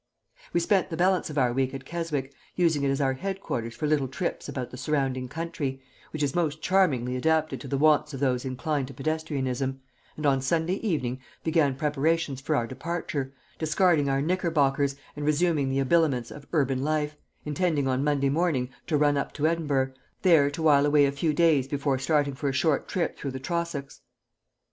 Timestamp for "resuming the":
15.23-15.77